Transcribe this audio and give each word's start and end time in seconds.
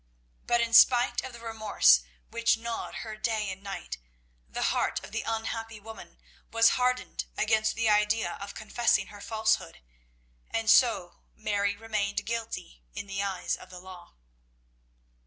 But 0.47 0.61
in 0.61 0.73
spite 0.73 1.23
of 1.23 1.31
the 1.31 1.39
remorse 1.39 2.01
which 2.27 2.57
gnawed 2.57 3.03
her 3.05 3.15
day 3.15 3.51
and 3.51 3.61
night, 3.61 3.99
the 4.49 4.63
heart 4.73 4.99
of 5.03 5.11
the 5.11 5.21
unhappy 5.21 5.79
woman 5.79 6.17
was 6.49 6.69
hardened 6.69 7.25
against 7.37 7.75
the 7.75 7.87
idea 7.87 8.31
of 8.41 8.55
confessing 8.55 9.09
her 9.13 9.21
falsehood, 9.21 9.79
and 10.49 10.71
so 10.71 11.19
Mary 11.35 11.75
remained 11.75 12.25
guilty 12.25 12.81
in 12.95 13.05
the 13.05 13.21
eyes 13.21 13.55
of 13.55 13.69
the 13.69 13.79
law. 13.79 14.15